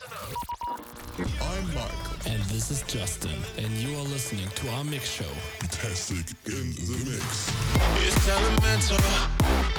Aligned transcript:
I'm 0.00 1.74
Mark. 1.74 1.92
And 2.26 2.40
this 2.44 2.70
is 2.70 2.82
Justin, 2.82 3.38
and 3.58 3.68
you 3.72 3.94
are 3.98 4.04
listening 4.04 4.48
to 4.48 4.68
our 4.70 4.84
mix 4.84 5.10
show. 5.10 5.24
Fantastic 5.58 6.34
in 6.46 6.72
the 6.72 7.10
mix. 7.10 7.52
It's 8.00 8.28
elemental. 8.28 8.96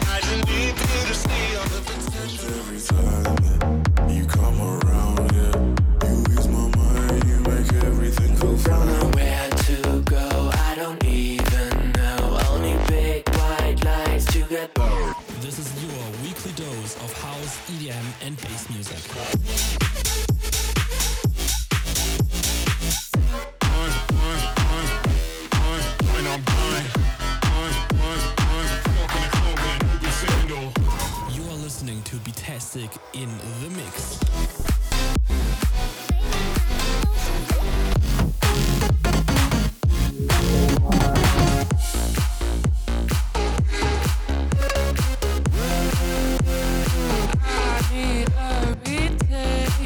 I 0.05 0.19
just 0.21 0.47
need 0.47 0.67
you 0.69 1.07
to 1.07 1.15
see 1.15 1.55
all 1.57 1.65
the 1.65 1.81
potential. 1.81 2.49
Every 2.59 2.79
time 2.79 4.09
you 4.09 4.25
come 4.25 4.61
around, 4.61 5.31
yeah, 5.33 6.09
you 6.09 6.23
ease 6.37 6.47
my 6.47 6.69
mind, 6.77 7.23
you 7.25 7.39
make 7.39 7.73
everything 7.83 8.35
feel 8.35 8.57
fine. 8.57 9.11
Where 9.13 9.49
to 9.49 10.01
go, 10.01 10.51
I 10.53 10.75
don't 10.75 11.03
even 11.03 11.91
know. 11.93 12.39
Only 12.51 12.77
big 12.87 13.27
white 13.29 13.83
lights 13.83 14.25
to 14.33 14.45
get 14.45 14.75
This 15.41 15.57
is 15.57 15.83
your 15.83 16.03
weekly 16.21 16.51
dose 16.51 16.95
of 16.97 17.13
house, 17.13 17.57
EDM, 17.71 18.27
and 18.27 18.37
bass 18.37 18.69
music. 18.69 19.82
Betastic 32.73 32.97
in 33.13 33.29
the 33.61 33.69
mix. 33.69 34.19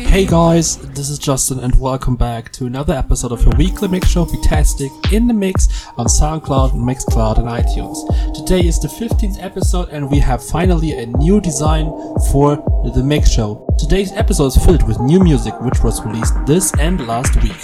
Hey 0.08 0.26
guys, 0.26 0.78
this 0.78 1.10
is 1.10 1.20
Justin 1.20 1.60
and 1.60 1.80
welcome 1.80 2.16
back 2.16 2.52
to 2.54 2.66
another 2.66 2.94
episode 2.94 3.34
of 3.34 3.44
your 3.44 3.54
weekly 3.58 3.88
mix 3.88 4.08
show 4.08 4.26
Betastic 4.26 5.14
in 5.14 5.28
the 5.28 5.34
Mix 5.34 5.68
on 5.98 6.08
SoundCloud, 6.08 6.72
Mixcloud 6.72 7.38
and 7.38 7.48
iTunes. 7.48 8.34
Today 8.34 8.66
is 8.66 8.80
the 8.80 8.88
15th 8.88 9.44
episode 9.44 9.90
and 9.90 10.10
we 10.10 10.20
have 10.20 10.44
finally 10.44 10.94
a 10.94 11.06
new 11.06 11.40
design 11.40 11.86
for 12.32 12.58
the 12.94 13.04
mix 13.04 13.30
show. 13.30 13.68
Today's 13.78 14.12
episode 14.14 14.48
is 14.48 14.66
filled 14.66 14.88
with 14.88 15.00
new 15.00 15.20
music 15.20 15.54
which 15.62 15.84
was 15.84 16.04
released 16.06 16.34
this 16.46 16.74
and 16.80 17.06
last 17.08 17.42
week. 17.44 17.60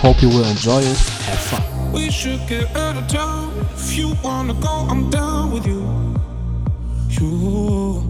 Hope 0.00 0.20
you 0.22 0.28
will 0.28 0.44
enjoy 0.44 0.80
it. 0.80 0.98
Have 1.26 1.38
fun. 1.38 1.92
We 1.92 2.10
should 2.10 2.40
get 2.48 2.74
out 2.76 2.96
of 2.96 3.08
town. 3.08 3.66
If 3.74 3.96
you 3.96 4.14
wanna 4.22 4.54
go, 4.54 4.86
I'm 4.90 5.10
down 5.10 5.52
with 5.52 5.66
you. 5.66 5.82
You. 7.08 8.00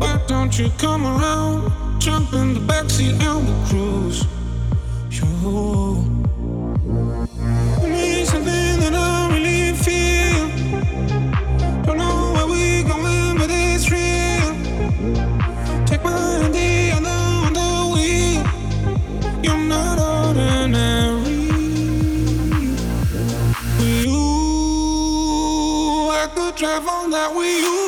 Why 0.00 0.20
don't 0.26 0.58
you 0.58 0.70
come 0.78 1.06
around? 1.06 2.00
Jump 2.00 2.32
in 2.32 2.54
the 2.54 2.60
backseat 2.60 3.20
and 3.20 3.46
we 3.46 3.68
cruise. 3.68 4.26
You. 5.10 6.27
Drive 26.68 26.86
that 27.10 27.34
with 27.34 27.64
you. 27.64 27.87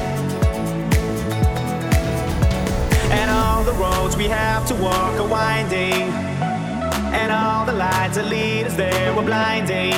And 3.19 3.29
all 3.29 3.63
the 3.63 3.73
roads 3.73 4.15
we 4.15 4.27
have 4.27 4.65
to 4.67 4.75
walk 4.75 5.13
are 5.19 5.27
winding. 5.27 6.03
And 7.19 7.31
all 7.31 7.65
the 7.65 7.73
lights 7.73 8.17
that 8.17 8.27
lead 8.27 8.65
us 8.67 8.75
there 8.75 9.13
were 9.15 9.23
blinding. 9.23 9.93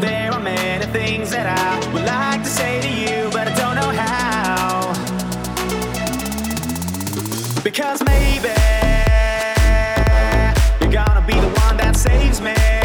There 0.00 0.32
are 0.32 0.40
many 0.40 0.86
things 0.86 1.30
that 1.30 1.46
I 1.46 1.92
would 1.92 2.04
like 2.04 2.42
to 2.42 2.48
say 2.48 2.80
to 2.80 2.88
you, 2.88 3.30
but 3.30 3.48
I 3.48 3.54
don't 3.54 3.76
know 3.76 3.90
how. 4.02 4.92
Because 7.62 8.02
maybe 8.04 8.54
you're 10.80 10.92
gonna 10.92 11.26
be 11.26 11.34
the 11.34 11.52
one 11.64 11.76
that 11.76 11.94
saves 11.96 12.40
me. 12.40 12.75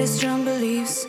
had 0.00 0.08
his 0.08 0.16
strong 0.16 0.44
beliefs. 0.44 1.06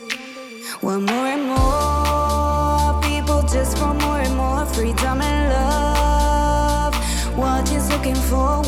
Want 0.82 1.04
more 1.04 1.26
and 1.26 1.46
more 1.46 3.00
people 3.00 3.42
just 3.42 3.80
want 3.80 4.00
more 4.02 4.20
and 4.20 4.36
more 4.36 4.66
freedom 4.66 5.20
and 5.22 5.52
love. 5.52 6.94
What 7.36 7.68
he's 7.68 7.88
looking 7.88 8.20
for. 8.30 8.61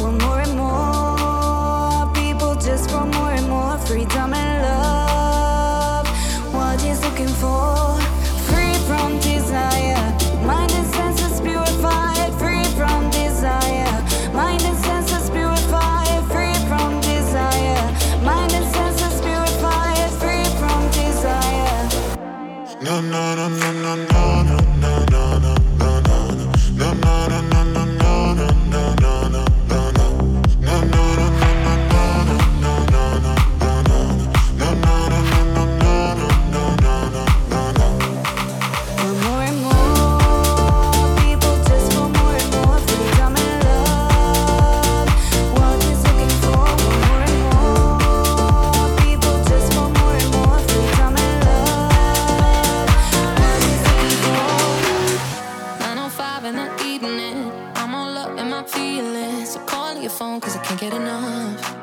your 60.04 60.12
phone 60.12 60.38
cause 60.38 60.54
I 60.54 60.62
can't 60.62 60.78
get 60.78 60.92
enough. 60.92 61.74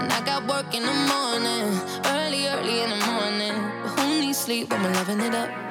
And 0.00 0.12
I 0.12 0.20
got 0.26 0.44
work 0.48 0.74
in 0.74 0.82
the 0.82 0.98
morning, 1.12 1.66
early, 2.16 2.48
early 2.48 2.80
in 2.80 2.90
the 2.90 3.06
morning. 3.06 3.54
But 3.82 4.00
who 4.00 4.20
needs 4.20 4.38
sleep 4.38 4.68
when 4.70 4.82
we're 4.82 4.92
loving 4.94 5.20
it 5.20 5.34
up? 5.34 5.67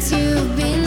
since 0.00 0.12
you've 0.12 0.56
been 0.56 0.77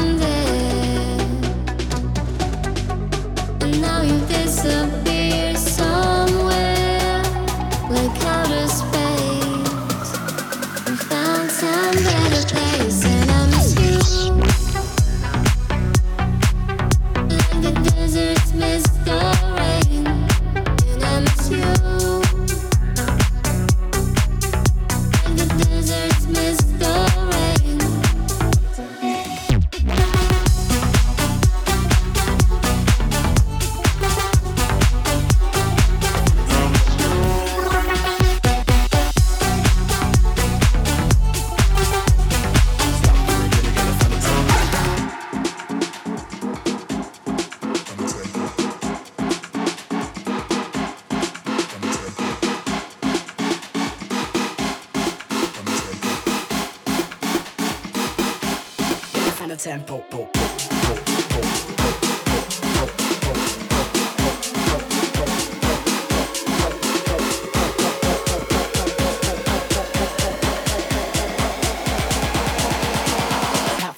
tempo. 59.72 60.04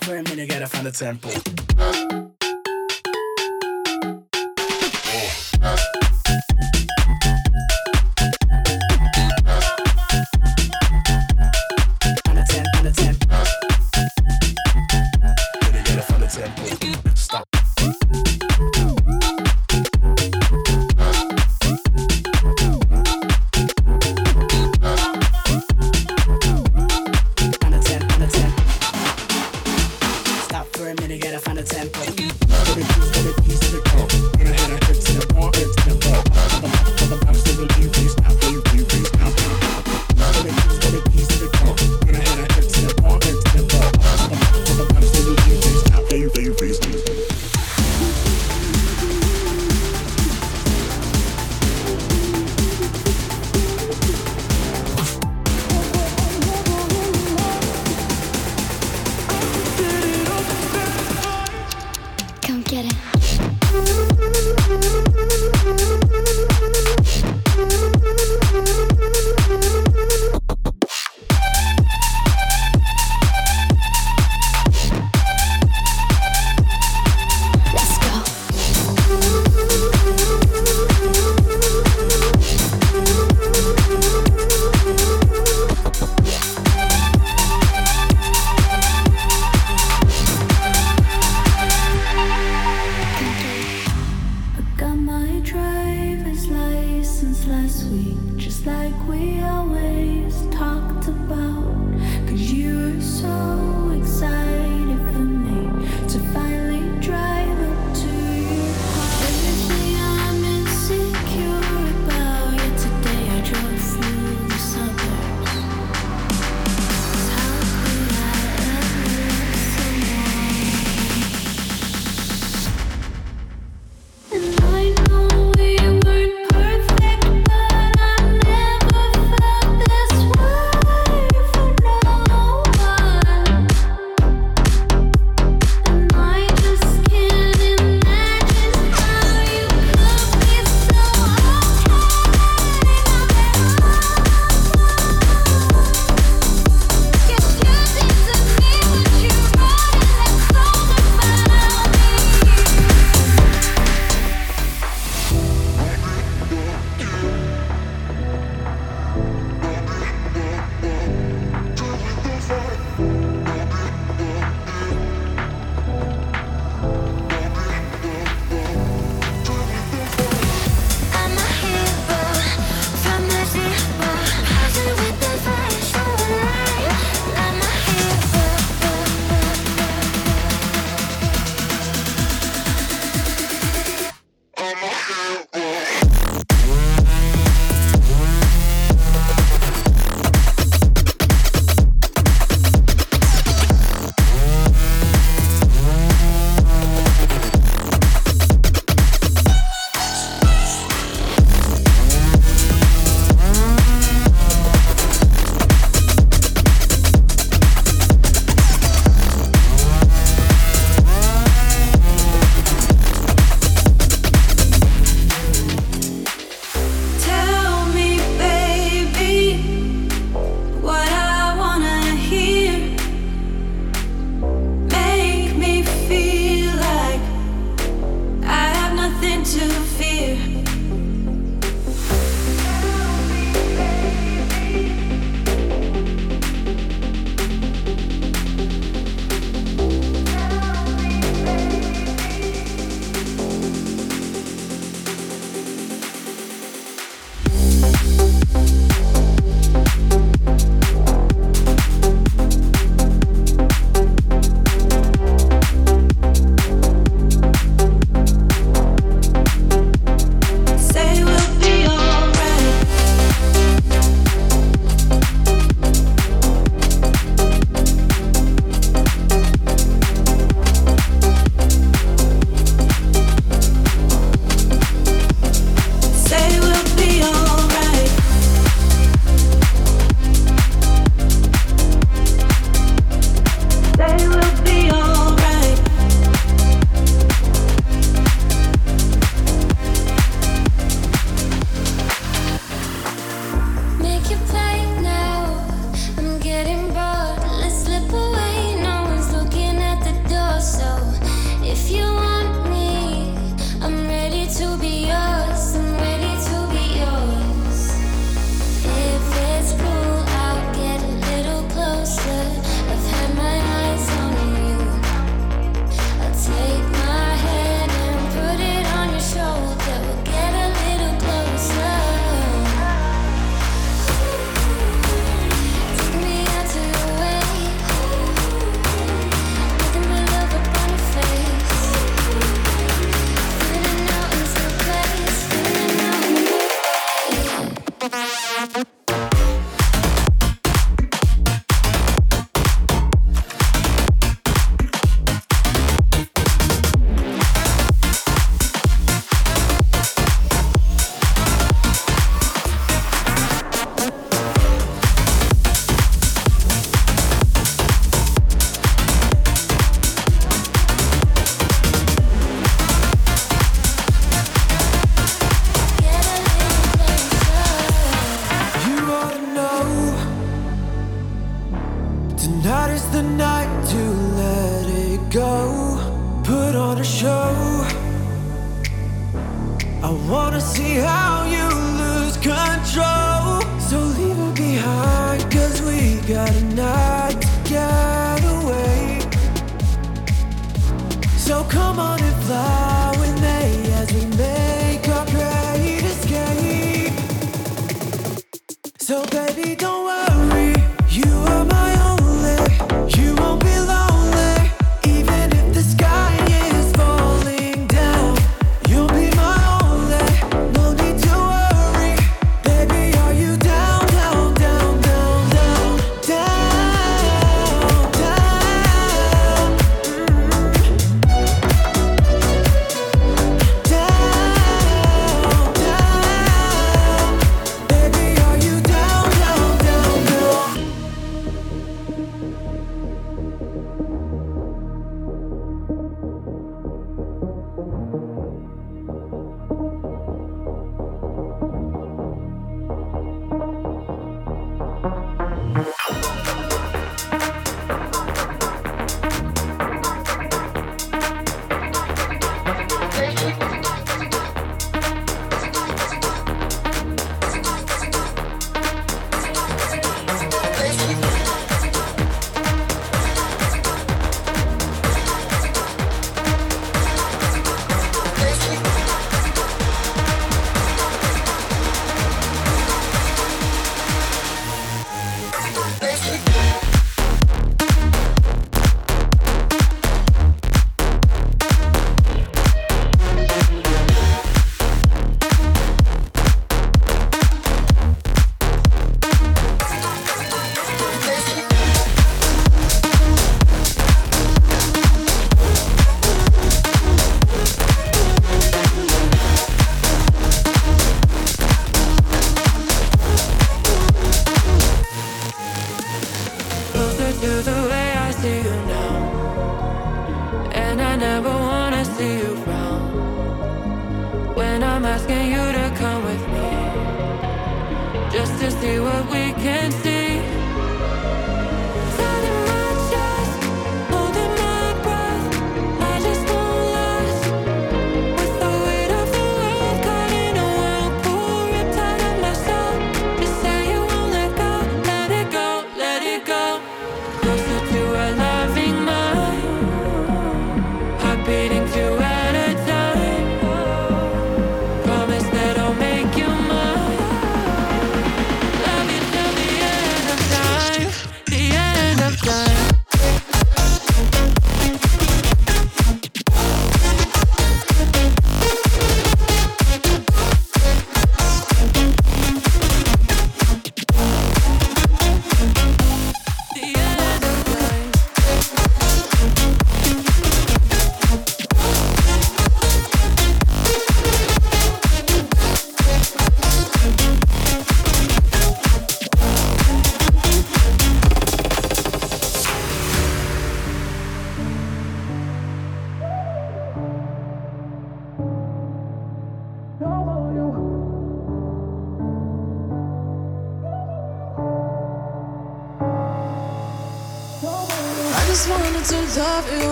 For 0.00 0.16
a 0.16 0.22
minute, 0.24 0.48
gotta 0.48 0.66
find 0.66 0.88
a 0.88 0.90
tempo. 0.90 1.69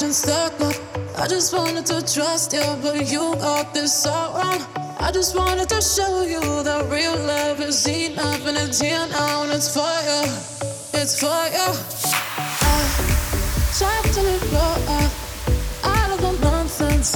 often 0.00 0.14
stuck 0.14 0.60
up. 0.62 0.74
I 1.18 1.26
just 1.26 1.52
wanted 1.52 1.84
to 1.86 2.00
trust 2.00 2.54
you, 2.54 2.64
but 2.80 3.10
you 3.12 3.34
got 3.36 3.74
this 3.74 4.06
all 4.06 4.32
wrong. 4.32 4.62
I 4.98 5.10
just 5.12 5.36
wanted 5.36 5.68
to 5.68 5.82
show 5.82 6.22
you 6.22 6.40
that 6.40 6.90
real 6.90 7.14
love 7.26 7.60
is 7.60 7.86
enough, 7.86 8.46
and 8.46 8.56
it's 8.56 8.80
here 8.80 9.06
now, 9.10 9.42
and 9.42 9.52
it's 9.52 9.74
for 9.74 9.94
you. 10.08 10.22
It's 10.94 11.20
for 11.20 11.40
you. 11.56 11.68
I 12.64 12.80
tried 13.76 14.12
to 14.14 14.22
live 14.22 14.54
up 14.54 15.12
out 15.84 16.10
of 16.12 16.20
the 16.22 16.32
nonsense 16.46 17.12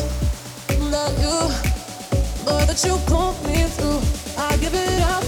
that 0.93 1.13
you, 1.25 1.41
but 2.45 2.67
that 2.67 2.85
you 2.85 2.99
pulled 3.07 3.43
me 3.47 3.65
through. 3.77 4.03
I 4.37 4.59
give 4.59 4.75
it 4.75 5.01
up. 5.01 5.24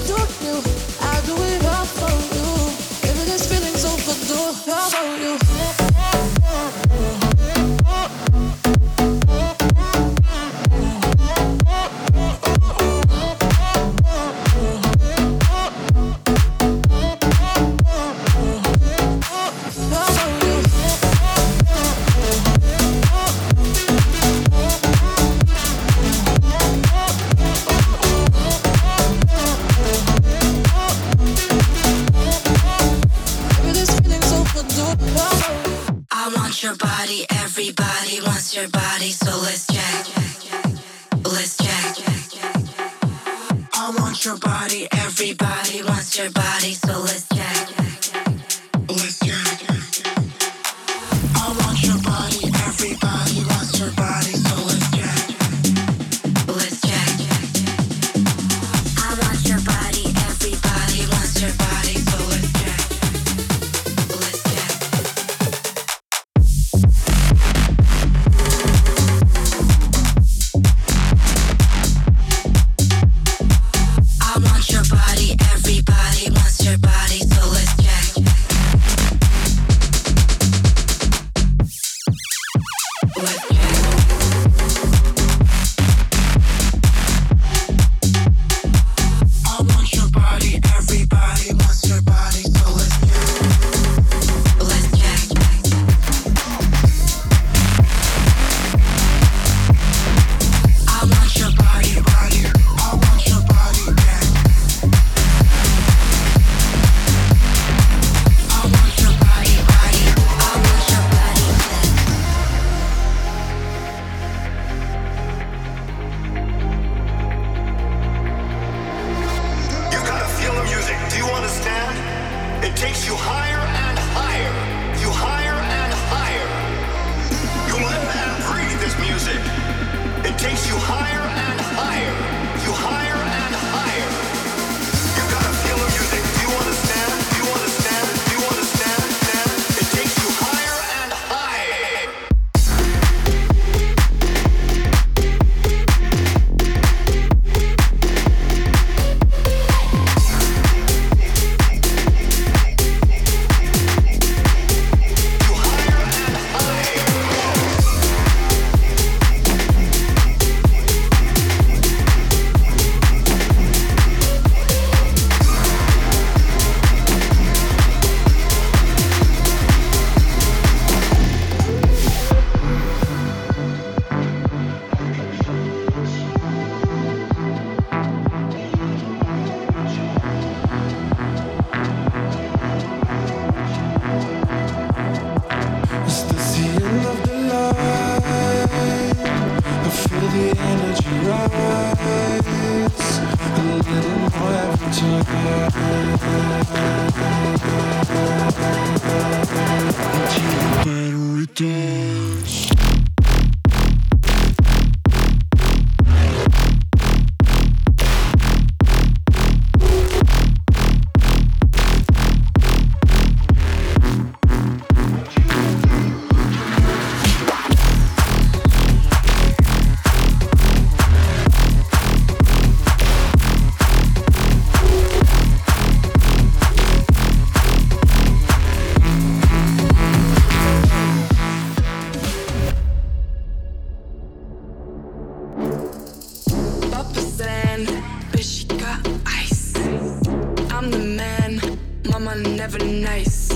never 242.72 242.85
nice. 242.85 243.52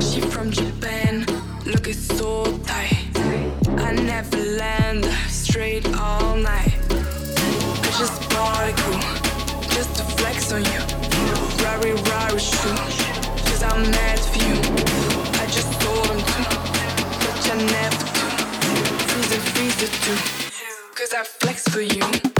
She 0.00 0.22
from 0.22 0.50
Japan, 0.50 1.26
looking 1.66 1.92
so 1.92 2.44
tight. 2.64 2.96
I 3.76 3.92
never 3.92 4.38
land 4.38 5.04
straight 5.28 5.86
all 5.98 6.36
night. 6.36 6.72
I 6.88 7.90
just 8.00 8.18
bought 8.30 8.72
cool, 8.78 9.00
just 9.76 9.96
to 9.96 10.04
flex 10.16 10.52
on 10.52 10.64
you. 10.64 10.80
Rari 11.62 11.92
Rari 12.08 12.38
shoe, 12.38 12.76
cause 13.44 13.62
I'm 13.62 13.82
mad 13.90 14.20
for 14.20 14.38
you. 14.48 14.56
I 15.42 15.46
just 15.56 15.72
told 15.82 16.06
him 16.06 16.20
to, 16.30 16.42
but 17.24 17.50
I 17.52 17.56
never 17.76 18.04
do. 18.16 18.26
Freezer, 19.10 19.40
freezer 19.52 19.92
too, 20.04 20.18
cause 20.94 21.12
I 21.12 21.24
flex 21.24 21.68
for 21.68 21.82
you. 21.82 22.35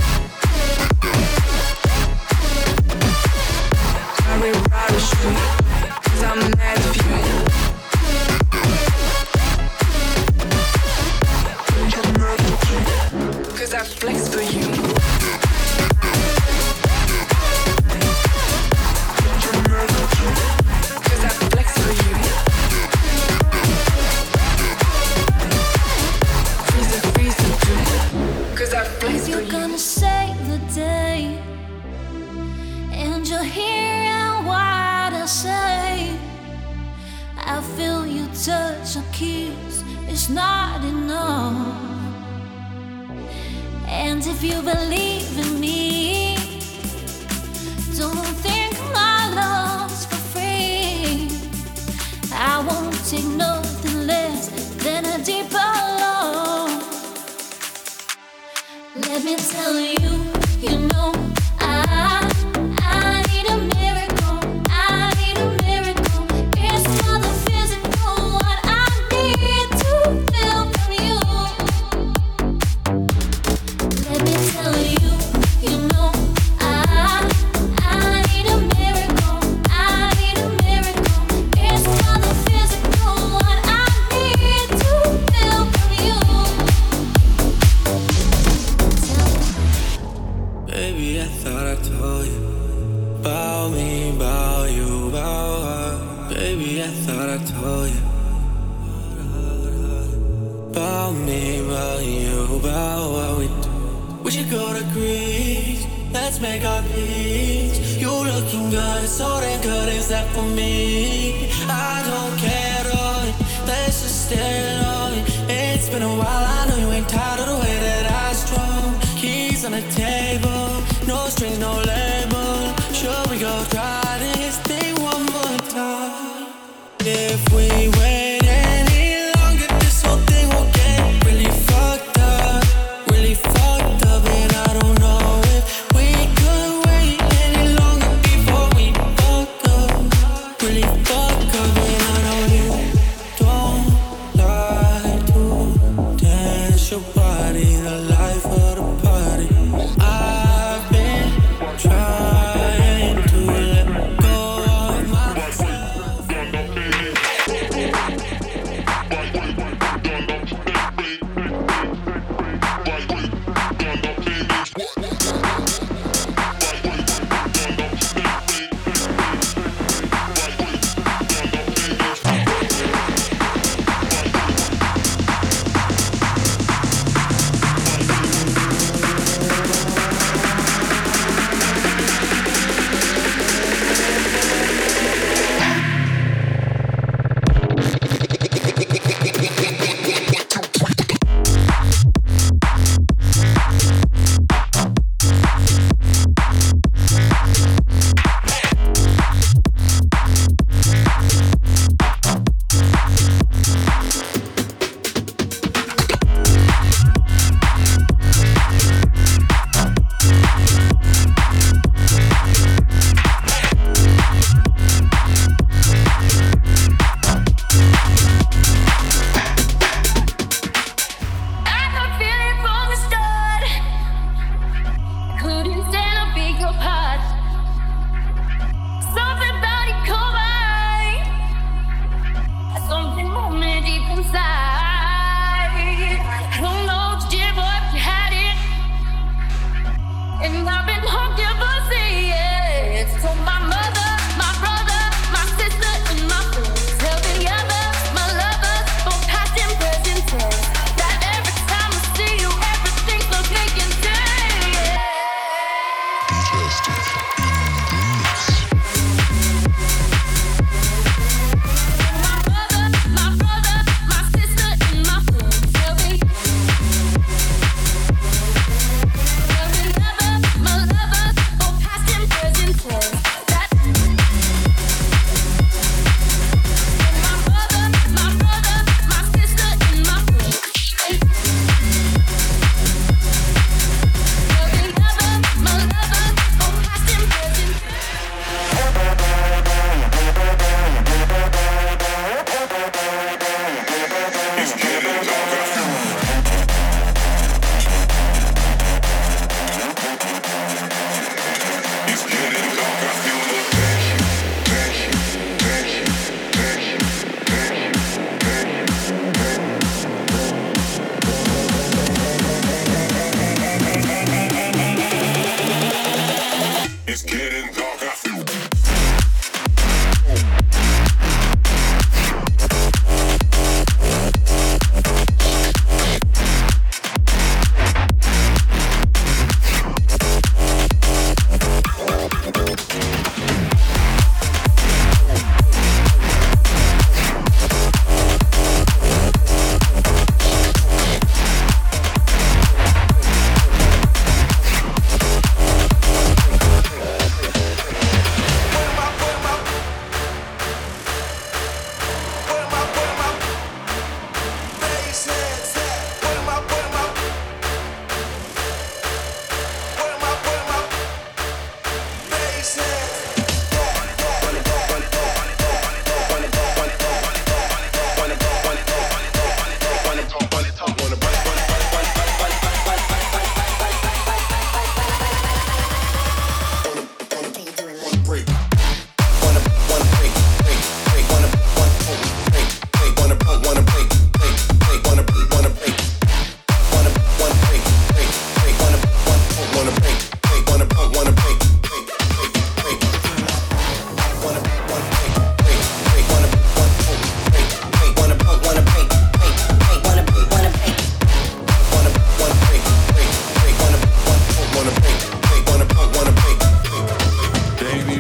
on 119.66 119.72
the 119.72 119.82
table, 119.90 120.80
no 121.08 121.26
strings, 121.28 121.58
no 121.58 121.72
legs. 121.80 122.15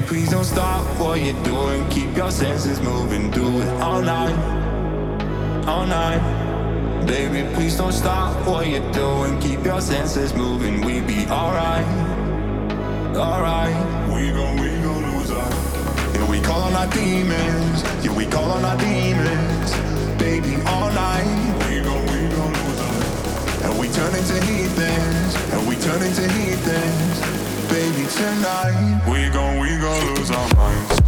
please 0.06 0.30
don't 0.30 0.44
stop 0.44 0.84
what 1.00 1.20
you're 1.20 1.42
doing. 1.42 1.88
Keep 1.90 2.16
your 2.16 2.30
senses 2.30 2.80
moving, 2.80 3.30
do 3.30 3.60
it 3.60 3.68
all 3.80 4.00
night, 4.00 4.36
all 5.66 5.86
night. 5.86 6.22
Baby, 7.06 7.48
please 7.54 7.76
don't 7.76 7.92
stop 7.92 8.46
what 8.46 8.66
you're 8.68 8.92
doing. 8.92 9.38
Keep 9.40 9.64
your 9.64 9.80
senses 9.80 10.32
moving, 10.34 10.84
we 10.84 11.00
be 11.00 11.26
alright, 11.26 11.86
alright. 13.16 13.76
We 14.12 14.30
gon' 14.30 14.56
we 14.60 14.68
gon' 14.82 15.18
lose 15.18 15.30
our. 15.30 15.50
Yeah, 16.14 16.30
we 16.30 16.40
call 16.40 16.62
on 16.62 16.74
our 16.74 16.86
demons. 16.88 17.82
Yeah, 18.04 18.16
we 18.16 18.26
call 18.26 18.50
on 18.50 18.64
our 18.64 18.76
demons. 18.78 19.70
Baby, 20.18 20.54
all 20.66 20.90
night. 20.92 21.26
We 21.68 21.80
gon' 21.80 22.06
we 22.12 22.20
gon' 22.34 22.52
lose 22.52 22.80
our. 22.80 23.70
And 23.70 23.78
we 23.78 23.88
turn 23.88 24.14
into 24.14 24.38
heathens. 24.46 25.52
And 25.52 25.68
we 25.68 25.74
turn 25.76 26.02
into 26.02 26.28
heathens. 26.28 27.35
Baby, 27.76 28.06
tonight. 28.08 29.04
We 29.06 29.28
gon' 29.28 29.60
we 29.60 29.68
gon' 29.76 30.14
lose 30.14 30.30
our 30.30 30.48
minds. 30.56 30.98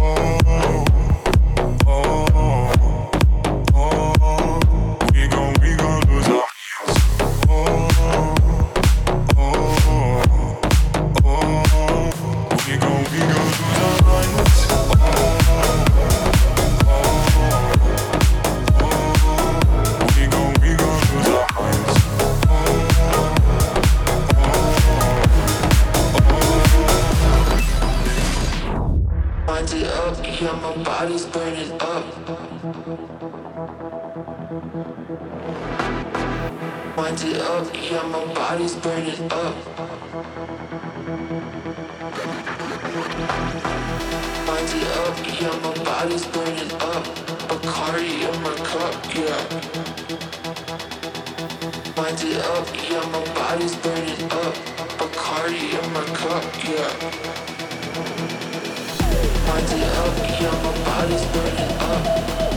Oh, 0.00 0.93
Wind 35.06 35.20
it 37.20 37.36
up, 37.42 37.68
yeah, 37.74 38.02
my 38.04 38.24
body's 38.32 38.74
burning 38.76 39.30
up. 39.30 39.54
Wind 44.48 44.72
it 44.72 44.88
up, 44.96 45.18
yeah, 45.28 45.56
my 45.60 45.74
body's 45.84 46.24
burning 46.28 46.72
up. 46.80 47.04
Bacardi 47.50 48.14
in 48.24 48.36
my 48.42 48.54
cup, 48.64 48.94
yeah. 49.14 49.44
Wind 51.98 52.22
it 52.24 52.40
up, 52.46 52.66
yeah, 52.88 53.04
my 53.10 53.20
body's 53.34 53.76
burning 53.76 54.24
up. 54.32 54.54
Bacardi 54.96 55.64
in 55.68 55.92
my 55.92 56.04
cup, 56.16 56.44
yeah. 56.64 56.88
Wind 59.52 59.70
it 59.70 59.84
up, 60.00 60.16
yeah, 60.40 60.54
my 60.62 60.72
body's 60.86 61.24
burning 61.26 61.72
up. 61.80 62.53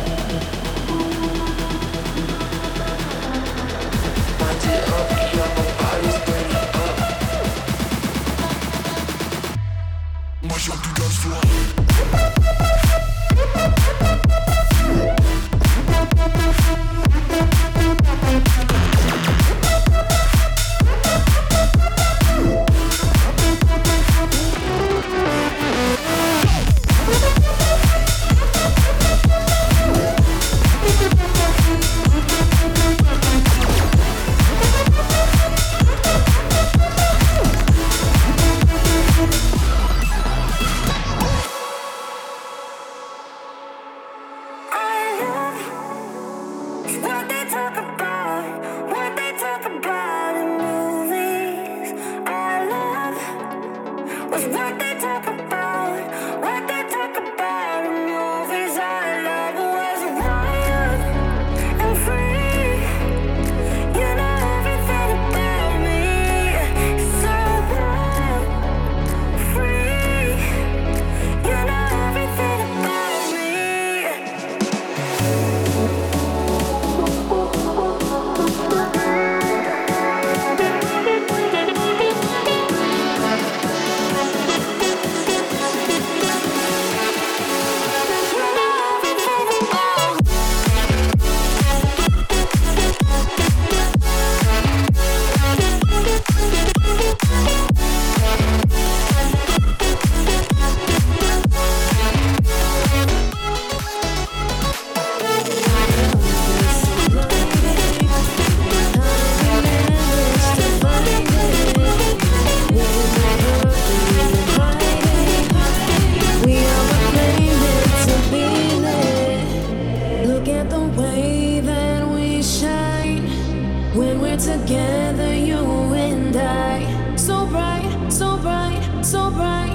Together, 124.40 125.34
you 125.34 125.58
and 125.94 126.36
I. 126.36 127.16
So 127.16 127.48
bright, 127.48 128.10
so 128.10 128.38
bright, 128.38 129.02
so 129.02 129.32
bright. 129.32 129.74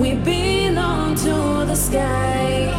We 0.00 0.14
belong 0.14 1.14
to 1.16 1.64
the 1.66 1.76
sky. 1.76 2.72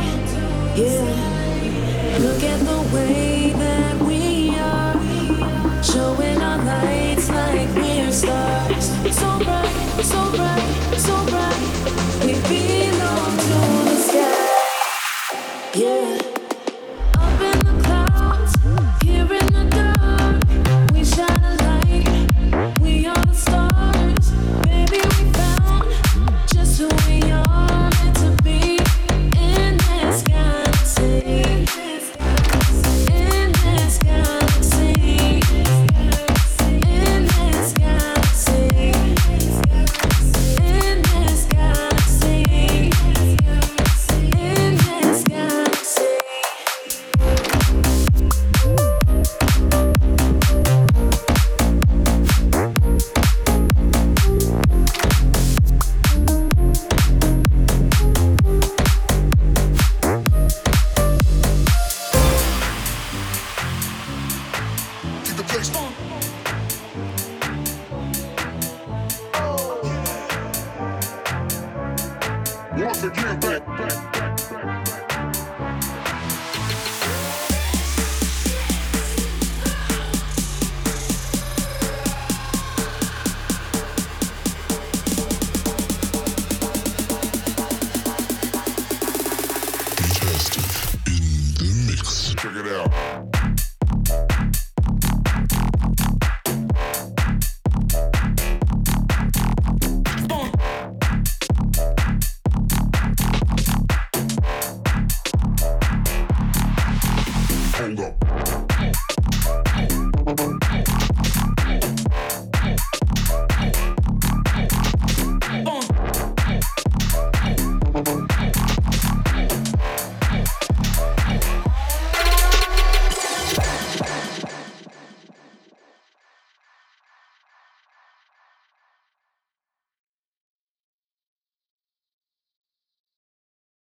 Yeah. 0.76 2.20
Look 2.20 2.44
at 2.44 2.60
the 2.60 2.82
way 2.94 3.54
that 3.54 4.02
we 4.02 4.56
are 4.58 5.84
showing 5.84 6.42
our 6.42 6.58
lights 6.64 7.30
like 7.30 7.70
we're 7.76 8.12
stars. 8.12 8.88
So 9.16 9.40
bright, 9.40 10.04
so 10.04 10.32
bright, 10.36 10.98
so 10.98 11.16
bright. 11.32 12.26
We 12.26 12.34
belong 12.52 13.38
to 13.48 13.60
the 13.90 13.96
sky. 14.08 15.72
Yeah. 15.76 16.21